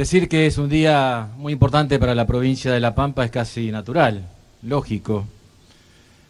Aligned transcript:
Decir 0.00 0.30
que 0.30 0.46
es 0.46 0.56
un 0.56 0.70
día 0.70 1.28
muy 1.36 1.52
importante 1.52 1.98
para 1.98 2.14
la 2.14 2.26
provincia 2.26 2.72
de 2.72 2.80
La 2.80 2.94
Pampa 2.94 3.22
es 3.22 3.30
casi 3.30 3.70
natural, 3.70 4.26
lógico. 4.62 5.26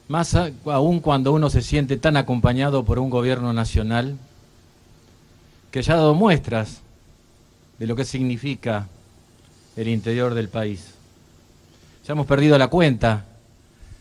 Más 0.08 0.36
aún 0.64 0.98
cuando 0.98 1.32
uno 1.32 1.50
se 1.50 1.62
siente 1.62 1.96
tan 1.96 2.16
acompañado 2.16 2.84
por 2.84 2.98
un 2.98 3.10
gobierno 3.10 3.52
nacional 3.52 4.16
que 5.70 5.82
ya 5.82 5.92
ha 5.92 5.98
dado 5.98 6.14
muestras 6.14 6.80
de 7.78 7.86
lo 7.86 7.94
que 7.94 8.04
significa 8.04 8.88
el 9.76 9.86
interior 9.86 10.34
del 10.34 10.48
país. 10.48 10.94
Ya 12.04 12.14
hemos 12.14 12.26
perdido 12.26 12.58
la 12.58 12.66
cuenta 12.66 13.24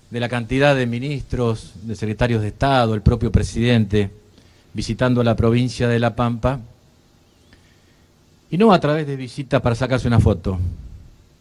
de 0.10 0.20
la 0.20 0.30
cantidad 0.30 0.76
de 0.76 0.88
ministros, 0.88 1.74
de 1.84 1.96
secretarios 1.96 2.42
de 2.42 2.48
Estado, 2.48 2.96
el 2.96 3.04
propio 3.04 3.32
presidente, 3.32 4.10
visitando 4.74 5.24
la 5.24 5.36
provincia 5.36 5.88
de 5.88 6.00
La 6.00 6.16
Pampa, 6.16 6.60
y 8.52 8.58
no 8.58 8.74
a 8.74 8.80
través 8.80 9.06
de 9.06 9.16
visitas 9.16 9.62
para 9.62 9.76
sacarse 9.76 10.08
una 10.08 10.20
foto, 10.20 10.58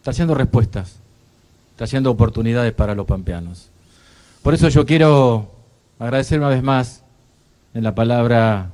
trayendo 0.02 0.34
respuestas, 0.34 0.96
trayendo 1.76 2.10
oportunidades 2.10 2.72
para 2.72 2.94
los 2.94 3.06
pampeanos. 3.06 3.68
Por 4.42 4.54
eso 4.54 4.68
yo 4.68 4.84
quiero 4.84 5.50
agradecer 5.98 6.38
una 6.38 6.48
vez 6.48 6.62
más 6.62 7.02
en 7.74 7.84
la 7.84 7.94
palabra 7.94 8.70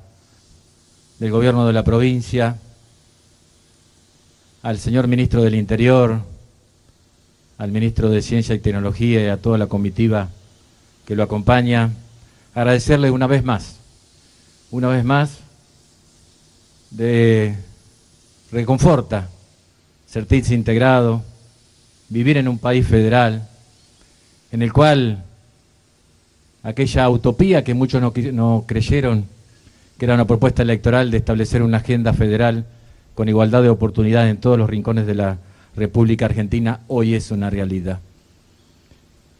del 1.19 1.31
gobierno 1.31 1.67
de 1.67 1.73
la 1.73 1.85
provincia, 1.85 2.59
al 4.63 4.79
señor 4.79 5.07
ministro 5.09 5.43
del 5.43 5.55
Interior, 5.55 6.21
al 7.59 7.71
ministro 7.71 8.11
de 8.11 8.23
Ciencia 8.23 8.55
y 8.55 8.59
Tecnología 8.59 9.23
y 9.23 9.29
a 9.29 9.37
toda 9.37 9.59
la 9.59 9.67
comitiva 9.67 10.29
que 11.07 11.15
lo 11.15 11.23
acompaña, 11.23 11.91
agradecerle 12.55 13.11
una 13.11 13.27
vez 13.27 13.45
más, 13.45 13.77
una 14.71 14.89
vez 14.89 15.05
más, 15.05 15.39
de 16.91 17.57
reconforta 18.55 19.29
sentirse 20.07 20.55
integrado, 20.55 21.23
vivir 22.09 22.37
en 22.37 22.47
un 22.47 22.59
país 22.59 22.87
federal, 22.87 23.49
en 24.53 24.63
el 24.63 24.73
cual 24.73 25.25
aquella 26.63 27.11
utopía 27.11 27.65
que 27.65 27.75
muchos 27.75 28.01
no, 28.01 28.13
no 28.33 28.65
creyeron 28.67 29.27
que 29.99 30.05
era 30.05 30.15
una 30.15 30.27
propuesta 30.27 30.63
electoral 30.63 31.11
de 31.11 31.19
establecer 31.19 31.63
una 31.63 31.79
agenda 31.79 32.13
federal 32.13 32.65
con 33.15 33.29
igualdad 33.29 33.63
de 33.63 33.69
oportunidades 33.69 34.31
en 34.31 34.39
todos 34.39 34.57
los 34.57 34.71
rincones 34.71 35.07
de 35.07 35.15
la 35.15 35.39
República 35.77 36.27
Argentina, 36.27 36.81
hoy 36.87 37.15
es 37.15 37.33
una 37.33 37.51
realidad. 37.51 38.01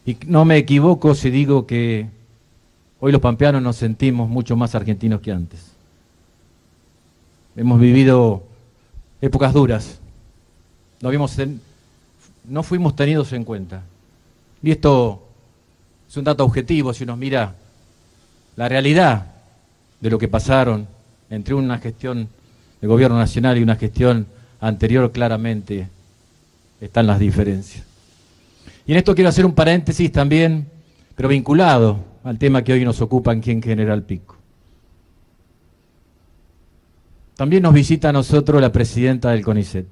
Y 0.05 0.17
no 0.27 0.43
me 0.43 0.57
equivoco 0.57 1.15
si 1.15 1.29
digo 1.29 1.65
que 1.65 2.07
hoy 2.99 3.11
los 3.11 3.21
pampeanos 3.21 3.61
nos 3.61 3.77
sentimos 3.77 4.29
mucho 4.29 4.55
más 4.57 4.75
argentinos 4.75 5.21
que 5.21 5.31
antes. 5.31 5.71
Hemos 7.55 7.79
vivido 7.79 8.43
épocas 9.21 9.53
duras, 9.53 9.99
no, 11.01 11.09
no 12.45 12.63
fuimos 12.63 12.95
tenidos 12.95 13.33
en 13.33 13.43
cuenta. 13.43 13.83
Y 14.61 14.71
esto 14.71 15.23
es 16.07 16.17
un 16.17 16.23
dato 16.23 16.43
objetivo 16.43 16.93
si 16.93 17.03
uno 17.03 17.15
mira 17.15 17.55
la 18.55 18.69
realidad 18.69 19.33
de 19.99 20.09
lo 20.09 20.17
que 20.17 20.27
pasaron 20.27 20.87
entre 21.29 21.53
una 21.53 21.77
gestión 21.79 22.29
del 22.79 22.89
gobierno 22.89 23.17
nacional 23.17 23.57
y 23.57 23.63
una 23.63 23.75
gestión 23.75 24.27
anterior, 24.59 25.11
claramente 25.11 25.87
están 26.79 27.07
las 27.07 27.19
diferencias. 27.19 27.83
Y 28.87 28.91
en 28.91 28.97
esto 28.97 29.15
quiero 29.15 29.29
hacer 29.29 29.45
un 29.45 29.53
paréntesis 29.53 30.11
también, 30.11 30.67
pero 31.15 31.29
vinculado 31.29 31.99
al 32.23 32.37
tema 32.37 32.63
que 32.63 32.73
hoy 32.73 32.85
nos 32.85 33.01
ocupa 33.01 33.31
aquí 33.31 33.51
en 33.51 33.61
General 33.61 34.03
Pico. 34.03 34.35
También 37.35 37.63
nos 37.63 37.73
visita 37.73 38.09
a 38.09 38.13
nosotros 38.13 38.61
la 38.61 38.71
presidenta 38.71 39.31
del 39.31 39.43
CONICET, 39.43 39.85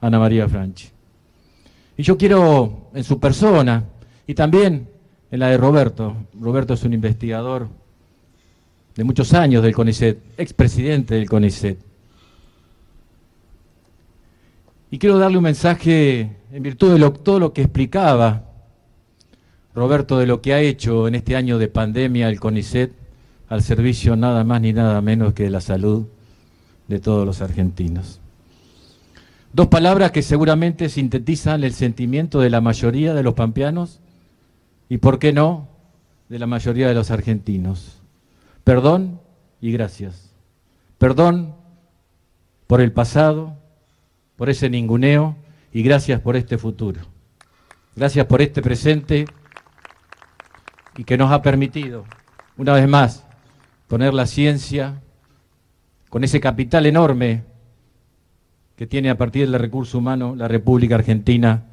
Ana 0.00 0.18
María 0.18 0.48
Franchi. 0.48 0.88
Y 1.96 2.02
yo 2.02 2.16
quiero, 2.16 2.90
en 2.94 3.04
su 3.04 3.20
persona, 3.20 3.84
y 4.26 4.34
también 4.34 4.88
en 5.30 5.40
la 5.40 5.48
de 5.48 5.58
Roberto, 5.58 6.16
Roberto 6.40 6.74
es 6.74 6.84
un 6.84 6.94
investigador 6.94 7.68
de 8.94 9.04
muchos 9.04 9.34
años 9.34 9.62
del 9.62 9.74
CONICET, 9.74 10.18
expresidente 10.38 11.16
del 11.16 11.28
CONICET. 11.28 11.78
Y 14.90 14.98
quiero 14.98 15.18
darle 15.18 15.36
un 15.36 15.44
mensaje 15.44 16.36
en 16.50 16.62
virtud 16.62 16.98
de 16.98 17.10
todo 17.10 17.38
lo 17.38 17.52
que 17.52 17.62
explicaba 17.62 18.44
Roberto 19.74 20.18
de 20.18 20.26
lo 20.26 20.40
que 20.40 20.54
ha 20.54 20.60
hecho 20.60 21.06
en 21.06 21.14
este 21.14 21.36
año 21.36 21.58
de 21.58 21.68
pandemia 21.68 22.28
el 22.28 22.40
CONICET 22.40 22.92
al 23.48 23.62
servicio 23.62 24.16
nada 24.16 24.44
más 24.44 24.60
ni 24.60 24.72
nada 24.72 25.00
menos 25.00 25.32
que 25.32 25.44
de 25.44 25.50
la 25.50 25.60
salud 25.60 26.06
de 26.86 26.98
todos 27.00 27.26
los 27.26 27.40
argentinos. 27.40 28.20
Dos 29.52 29.68
palabras 29.68 30.10
que 30.12 30.22
seguramente 30.22 30.88
sintetizan 30.88 31.64
el 31.64 31.72
sentimiento 31.72 32.40
de 32.40 32.50
la 32.50 32.60
mayoría 32.60 33.14
de 33.14 33.22
los 33.22 33.34
pampeanos 33.34 34.00
y, 34.88 34.98
por 34.98 35.18
qué 35.18 35.32
no, 35.32 35.68
de 36.28 36.38
la 36.38 36.46
mayoría 36.46 36.88
de 36.88 36.94
los 36.94 37.10
argentinos. 37.10 38.00
Perdón 38.64 39.20
y 39.60 39.72
gracias. 39.72 40.30
Perdón 40.98 41.54
por 42.66 42.82
el 42.82 42.92
pasado, 42.92 43.56
por 44.36 44.50
ese 44.50 44.68
ninguneo 44.68 45.36
y 45.72 45.82
gracias 45.82 46.20
por 46.20 46.36
este 46.36 46.58
futuro. 46.58 47.00
Gracias 47.96 48.26
por 48.26 48.42
este 48.42 48.60
presente 48.60 49.24
y 50.96 51.04
que 51.04 51.16
nos 51.16 51.32
ha 51.32 51.40
permitido, 51.42 52.04
una 52.56 52.74
vez 52.74 52.88
más, 52.88 53.24
poner 53.88 54.14
la 54.14 54.26
ciencia 54.26 55.00
con 56.08 56.22
ese 56.22 56.40
capital 56.40 56.86
enorme 56.86 57.42
que 58.76 58.86
tiene 58.86 59.10
a 59.10 59.18
partir 59.18 59.50
del 59.50 59.58
recurso 59.58 59.98
humano 59.98 60.36
la 60.36 60.46
República 60.46 60.94
Argentina 60.94 61.64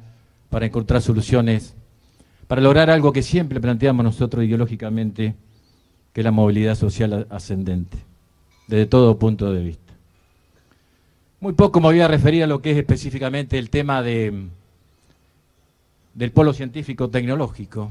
para 0.50 0.66
encontrar 0.66 1.02
soluciones, 1.02 1.74
para 2.48 2.60
lograr 2.60 2.90
algo 2.90 3.12
que 3.12 3.22
siempre 3.22 3.60
planteamos 3.60 4.02
nosotros 4.02 4.44
ideológicamente, 4.44 5.34
que 6.12 6.20
es 6.20 6.24
la 6.24 6.32
movilidad 6.32 6.74
social 6.74 7.26
ascendente, 7.30 7.98
desde 8.66 8.86
todo 8.86 9.18
punto 9.18 9.52
de 9.52 9.62
vista. 9.62 9.92
Muy 11.38 11.52
poco 11.52 11.80
me 11.80 11.88
voy 11.88 12.00
a 12.00 12.08
referir 12.08 12.42
a 12.42 12.46
lo 12.46 12.62
que 12.62 12.72
es 12.72 12.78
específicamente 12.78 13.58
el 13.58 13.68
tema 13.70 14.02
de, 14.02 14.48
del 16.14 16.32
polo 16.32 16.54
científico 16.54 17.10
tecnológico. 17.10 17.90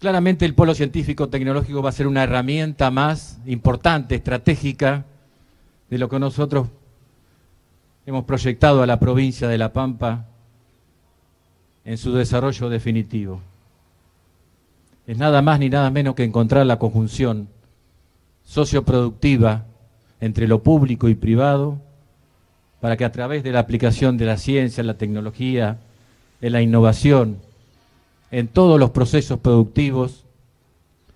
Claramente 0.00 0.46
el 0.46 0.54
polo 0.54 0.74
científico 0.74 1.28
tecnológico 1.28 1.82
va 1.82 1.90
a 1.90 1.92
ser 1.92 2.06
una 2.06 2.22
herramienta 2.22 2.90
más 2.90 3.38
importante, 3.44 4.14
estratégica, 4.14 5.04
de 5.90 5.98
lo 5.98 6.08
que 6.08 6.18
nosotros 6.18 6.68
hemos 8.06 8.24
proyectado 8.24 8.82
a 8.82 8.86
la 8.86 8.98
provincia 8.98 9.46
de 9.46 9.58
La 9.58 9.74
Pampa 9.74 10.24
en 11.84 11.98
su 11.98 12.14
desarrollo 12.14 12.70
definitivo. 12.70 13.42
Es 15.06 15.18
nada 15.18 15.42
más 15.42 15.60
ni 15.60 15.68
nada 15.68 15.90
menos 15.90 16.14
que 16.14 16.24
encontrar 16.24 16.64
la 16.64 16.78
conjunción 16.78 17.48
socioproductiva 18.42 19.66
entre 20.18 20.48
lo 20.48 20.62
público 20.62 21.10
y 21.10 21.14
privado 21.14 21.78
para 22.80 22.96
que 22.96 23.04
a 23.04 23.12
través 23.12 23.42
de 23.42 23.52
la 23.52 23.58
aplicación 23.58 24.16
de 24.16 24.24
la 24.24 24.38
ciencia, 24.38 24.82
la 24.82 24.96
tecnología, 24.96 25.76
de 26.40 26.48
la 26.48 26.62
innovación, 26.62 27.36
en 28.30 28.48
todos 28.48 28.78
los 28.78 28.90
procesos 28.90 29.40
productivos, 29.40 30.26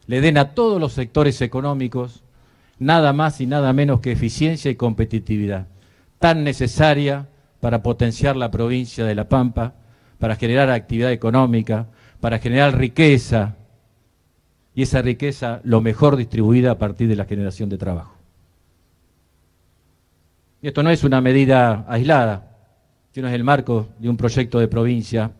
le 0.06 0.20
den 0.20 0.38
a 0.38 0.54
todos 0.54 0.80
los 0.80 0.92
sectores 0.92 1.40
económicos 1.40 2.22
nada 2.78 3.12
más 3.12 3.40
y 3.40 3.46
nada 3.46 3.72
menos 3.72 4.00
que 4.00 4.12
eficiencia 4.12 4.70
y 4.70 4.74
competitividad, 4.74 5.68
tan 6.18 6.44
necesaria 6.44 7.28
para 7.60 7.82
potenciar 7.82 8.36
la 8.36 8.50
provincia 8.50 9.04
de 9.04 9.14
La 9.14 9.28
Pampa, 9.28 9.74
para 10.18 10.36
generar 10.36 10.70
actividad 10.70 11.12
económica, 11.12 11.88
para 12.20 12.38
generar 12.38 12.76
riqueza, 12.76 13.56
y 14.74 14.82
esa 14.82 15.02
riqueza 15.02 15.60
lo 15.62 15.80
mejor 15.80 16.16
distribuida 16.16 16.72
a 16.72 16.78
partir 16.78 17.08
de 17.08 17.16
la 17.16 17.26
generación 17.26 17.68
de 17.68 17.78
trabajo. 17.78 18.16
Y 20.60 20.68
esto 20.68 20.82
no 20.82 20.90
es 20.90 21.04
una 21.04 21.20
medida 21.20 21.84
aislada, 21.88 22.56
sino 23.12 23.28
es 23.28 23.34
el 23.34 23.44
marco 23.44 23.88
de 23.98 24.08
un 24.08 24.16
proyecto 24.16 24.58
de 24.58 24.66
provincia 24.66 25.30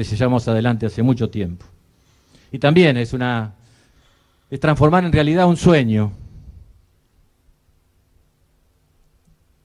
que 0.00 0.04
se 0.04 0.16
llevamos 0.16 0.48
adelante 0.48 0.86
hace 0.86 1.02
mucho 1.02 1.28
tiempo. 1.28 1.66
Y 2.50 2.58
también 2.58 2.96
es 2.96 3.12
una 3.12 3.52
es 4.48 4.58
transformar 4.58 5.04
en 5.04 5.12
realidad 5.12 5.46
un 5.46 5.58
sueño. 5.58 6.12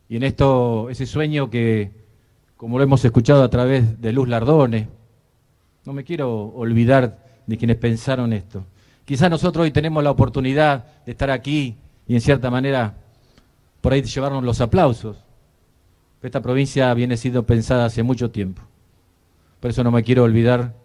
Y 0.09 0.17
en 0.17 0.23
esto, 0.23 0.89
ese 0.89 1.05
sueño 1.05 1.49
que, 1.49 1.89
como 2.57 2.77
lo 2.77 2.83
hemos 2.83 3.05
escuchado 3.05 3.43
a 3.43 3.49
través 3.49 4.01
de 4.01 4.11
Luz 4.11 4.27
Lardone, 4.27 4.89
no 5.85 5.93
me 5.93 6.03
quiero 6.03 6.47
olvidar 6.47 7.23
de 7.47 7.57
quienes 7.57 7.77
pensaron 7.77 8.33
esto. 8.33 8.65
Quizás 9.05 9.29
nosotros 9.29 9.63
hoy 9.63 9.71
tenemos 9.71 10.03
la 10.03 10.11
oportunidad 10.11 10.83
de 11.05 11.13
estar 11.13 11.31
aquí 11.31 11.77
y 12.09 12.13
en 12.13 12.19
cierta 12.19 12.51
manera 12.51 12.97
por 13.79 13.93
ahí 13.93 14.01
llevarnos 14.01 14.43
los 14.43 14.59
aplausos. 14.59 15.15
Esta 16.21 16.41
provincia 16.41 16.93
viene 16.93 17.15
siendo 17.15 17.45
pensada 17.45 17.85
hace 17.85 18.03
mucho 18.03 18.31
tiempo. 18.31 18.61
Por 19.65 19.71
eso 19.71 19.83
no 19.83 19.89
me 19.89 20.03
quiero 20.03 20.21
olvidar 20.21 20.75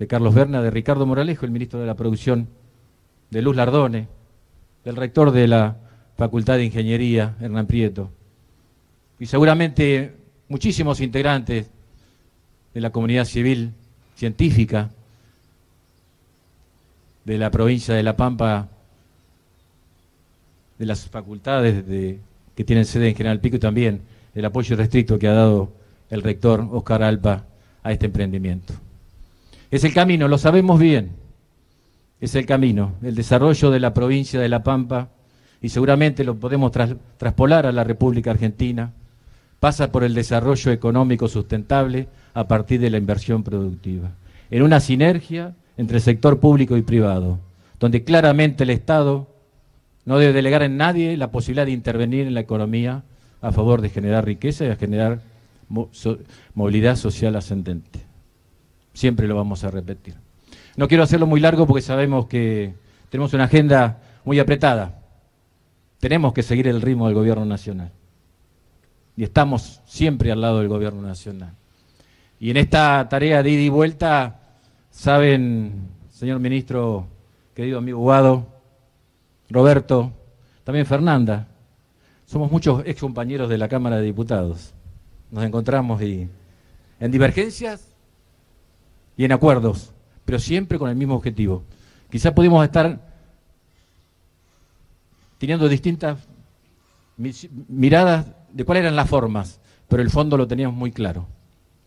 de 0.00 0.08
Carlos 0.08 0.34
Berna, 0.34 0.60
de 0.60 0.72
Ricardo 0.72 1.06
Moralejo, 1.06 1.46
el 1.46 1.52
ministro 1.52 1.78
de 1.78 1.86
la 1.86 1.94
Producción, 1.94 2.48
de 3.30 3.40
Luz 3.40 3.54
Lardone, 3.54 4.08
del 4.84 4.96
rector 4.96 5.30
de 5.30 5.46
la 5.46 5.76
Facultad 6.16 6.56
de 6.56 6.64
Ingeniería, 6.64 7.36
Hernán 7.40 7.68
Prieto, 7.68 8.10
y 9.20 9.26
seguramente 9.26 10.16
muchísimos 10.48 11.00
integrantes 11.00 11.70
de 12.74 12.80
la 12.80 12.90
comunidad 12.90 13.26
civil 13.26 13.70
científica 14.16 14.90
de 17.24 17.38
la 17.38 17.52
provincia 17.52 17.94
de 17.94 18.02
La 18.02 18.16
Pampa, 18.16 18.66
de 20.80 20.84
las 20.84 21.08
facultades 21.08 21.84
que 22.56 22.64
tienen 22.64 22.86
sede 22.86 23.10
en 23.10 23.14
General 23.14 23.38
Pico 23.38 23.54
y 23.54 23.60
también 23.60 24.00
el 24.34 24.44
apoyo 24.44 24.74
restricto 24.74 25.16
que 25.16 25.28
ha 25.28 25.32
dado 25.32 25.70
el 26.10 26.24
rector 26.24 26.66
Oscar 26.72 27.04
Alpa 27.04 27.44
a 27.86 27.92
este 27.92 28.06
emprendimiento. 28.06 28.74
Es 29.70 29.84
el 29.84 29.94
camino, 29.94 30.26
lo 30.26 30.38
sabemos 30.38 30.80
bien, 30.80 31.12
es 32.20 32.34
el 32.34 32.44
camino, 32.44 32.94
el 33.00 33.14
desarrollo 33.14 33.70
de 33.70 33.78
la 33.78 33.94
provincia 33.94 34.40
de 34.40 34.48
La 34.48 34.64
Pampa, 34.64 35.10
y 35.62 35.68
seguramente 35.68 36.24
lo 36.24 36.34
podemos 36.34 36.72
traspolar 37.16 37.64
a 37.64 37.70
la 37.70 37.84
República 37.84 38.32
Argentina, 38.32 38.92
pasa 39.60 39.92
por 39.92 40.02
el 40.02 40.14
desarrollo 40.14 40.72
económico 40.72 41.28
sustentable 41.28 42.08
a 42.34 42.48
partir 42.48 42.80
de 42.80 42.90
la 42.90 42.98
inversión 42.98 43.44
productiva, 43.44 44.10
en 44.50 44.62
una 44.62 44.80
sinergia 44.80 45.54
entre 45.76 45.98
el 45.98 46.02
sector 46.02 46.40
público 46.40 46.76
y 46.76 46.82
privado, 46.82 47.38
donde 47.78 48.02
claramente 48.02 48.64
el 48.64 48.70
Estado 48.70 49.28
no 50.04 50.18
debe 50.18 50.32
delegar 50.32 50.64
en 50.64 50.76
nadie 50.76 51.16
la 51.16 51.30
posibilidad 51.30 51.66
de 51.66 51.72
intervenir 51.72 52.26
en 52.26 52.34
la 52.34 52.40
economía 52.40 53.04
a 53.40 53.52
favor 53.52 53.80
de 53.80 53.90
generar 53.90 54.24
riqueza 54.24 54.64
y 54.64 54.70
a 54.70 54.76
generar 54.76 55.20
movilidad 56.54 56.96
social 56.96 57.36
ascendente. 57.36 58.00
Siempre 58.92 59.26
lo 59.26 59.36
vamos 59.36 59.64
a 59.64 59.70
repetir. 59.70 60.14
No 60.76 60.88
quiero 60.88 61.02
hacerlo 61.02 61.26
muy 61.26 61.40
largo 61.40 61.66
porque 61.66 61.82
sabemos 61.82 62.26
que 62.26 62.74
tenemos 63.10 63.32
una 63.32 63.44
agenda 63.44 64.00
muy 64.24 64.38
apretada. 64.38 65.00
Tenemos 66.00 66.32
que 66.32 66.42
seguir 66.42 66.68
el 66.68 66.82
ritmo 66.82 67.06
del 67.06 67.14
gobierno 67.14 67.44
nacional. 67.44 67.90
Y 69.16 69.24
estamos 69.24 69.80
siempre 69.86 70.30
al 70.30 70.40
lado 70.40 70.58
del 70.58 70.68
gobierno 70.68 71.00
nacional. 71.00 71.54
Y 72.38 72.50
en 72.50 72.58
esta 72.58 73.08
tarea 73.08 73.42
de 73.42 73.50
ida 73.50 73.62
y 73.62 73.68
vuelta, 73.70 74.40
saben, 74.90 75.88
señor 76.10 76.38
ministro, 76.38 77.06
querido 77.54 77.78
amigo 77.78 77.98
Guado, 78.00 78.46
Roberto, 79.48 80.12
también 80.64 80.84
Fernanda, 80.84 81.48
somos 82.26 82.50
muchos 82.50 82.82
ex 82.84 83.00
compañeros 83.00 83.48
de 83.48 83.56
la 83.56 83.68
Cámara 83.68 83.96
de 83.96 84.02
Diputados. 84.02 84.74
Nos 85.30 85.44
encontramos 85.44 86.00
en 86.00 86.30
divergencias 87.10 87.92
y 89.16 89.24
en 89.24 89.32
acuerdos, 89.32 89.92
pero 90.24 90.38
siempre 90.38 90.78
con 90.78 90.90
el 90.90 90.96
mismo 90.96 91.14
objetivo. 91.14 91.64
Quizás 92.10 92.32
pudimos 92.32 92.64
estar 92.64 93.00
teniendo 95.38 95.68
distintas 95.68 96.18
miradas 97.68 98.26
de 98.52 98.64
cuáles 98.64 98.82
eran 98.82 98.96
las 98.96 99.08
formas, 99.08 99.60
pero 99.88 100.02
el 100.02 100.10
fondo 100.10 100.36
lo 100.36 100.46
teníamos 100.46 100.76
muy 100.76 100.92
claro. 100.92 101.26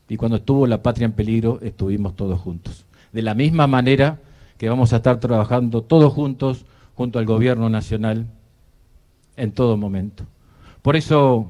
Y 0.08 0.18
cuando 0.18 0.38
estuvo 0.38 0.66
la 0.68 0.82
patria 0.82 1.06
en 1.06 1.14
peligro, 1.14 1.60
estuvimos 1.62 2.16
todos 2.16 2.40
juntos. 2.40 2.86
De 3.12 3.22
la 3.22 3.36
misma 3.36 3.68
manera 3.68 4.20
que 4.58 4.70
vamos 4.70 4.92
a 4.92 4.98
estar 4.98 5.20
trabajando 5.20 5.84
todos 5.84 6.14
juntos 6.14 6.66
junto 6.96 7.20
al 7.20 7.26
gobierno 7.26 7.70
nacional 7.70 8.28
en 9.38 9.52
todo 9.52 9.78
momento. 9.78 10.26
Por 10.82 10.96
eso 10.96 11.48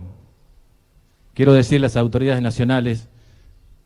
quiero 1.40 1.54
decir 1.54 1.80
a 1.80 1.84
las 1.84 1.96
autoridades 1.96 2.42
nacionales, 2.42 3.08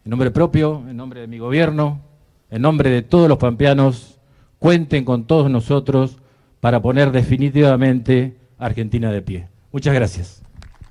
en 0.03 0.09
nombre 0.09 0.31
propio, 0.31 0.83
en 0.89 0.97
nombre 0.97 1.21
de 1.21 1.27
mi 1.27 1.37
gobierno, 1.37 2.01
en 2.49 2.63
nombre 2.63 2.89
de 2.89 3.03
todos 3.03 3.29
los 3.29 3.37
pampeanos, 3.37 4.19
cuenten 4.57 5.05
con 5.05 5.27
todos 5.27 5.51
nosotros 5.51 6.17
para 6.61 6.81
poner 6.81 7.11
definitivamente 7.11 8.39
Argentina 8.57 9.11
de 9.11 9.21
pie. 9.21 9.47
Muchas 9.71 9.93
gracias. 9.93 10.41